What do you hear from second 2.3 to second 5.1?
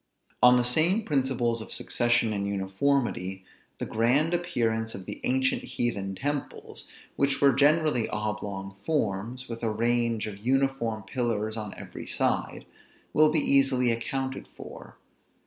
and uniformity, the grand appearance of